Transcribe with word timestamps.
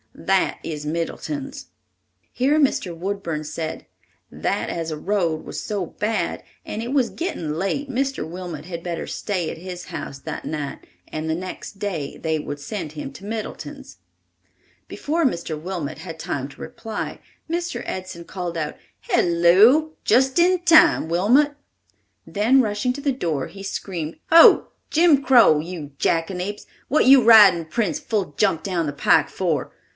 That 0.15 0.59
is 0.63 0.85
Middleton's." 0.85 1.67
Here 2.31 2.59
Mr. 2.59 2.95
Woodburn 2.95 3.43
said, 3.43 3.85
"That 4.31 4.69
as 4.69 4.89
the 4.89 4.97
road 4.97 5.45
was 5.45 5.61
so 5.61 5.85
bad, 5.87 6.43
and 6.65 6.81
it 6.81 6.91
was 6.93 7.09
getting 7.09 7.53
late, 7.53 7.89
Mr. 7.89 8.27
Wilmot 8.27 8.65
had 8.65 8.83
better 8.83 9.07
stay 9.07 9.49
at 9.49 9.57
his 9.57 9.85
house 9.85 10.19
that 10.19 10.45
night 10.45 10.85
and 11.07 11.29
the 11.29 11.35
next 11.35 11.79
day 11.79 12.17
they 12.17 12.39
would 12.39 12.59
send 12.59 12.91
him 12.91 13.11
to 13.13 13.25
Middleton's." 13.25 13.97
Before 14.87 15.23
Mr. 15.23 15.59
Wilmot 15.59 15.99
had 15.99 16.17
time 16.19 16.47
to 16.49 16.61
reply, 16.61 17.19
Mr. 17.49 17.83
Edson 17.85 18.23
called 18.25 18.57
out, 18.57 18.75
"Halloo! 19.01 19.91
Just 20.03 20.37
in 20.39 20.59
time, 20.61 21.09
Wilmot!" 21.09 21.55
Then 22.25 22.61
rushing 22.61 22.93
to 22.93 23.01
the 23.01 23.11
door 23.11 23.47
he 23.47 23.63
screamed, 23.63 24.17
"Ho! 24.31 24.67
Jim 24.89 25.21
Crow, 25.23 25.59
you 25.59 25.91
jackanapes, 25.99 26.65
what 26.89 27.05
you 27.05 27.23
ridin' 27.23 27.65
Prince 27.65 27.99
full 27.99 28.33
jump 28.37 28.63
down 28.63 28.87
the 28.87 28.93
pike 28.93 29.29
for? 29.29 29.71